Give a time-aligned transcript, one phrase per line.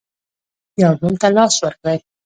[0.81, 1.99] یو بل ته لاس ورکړئ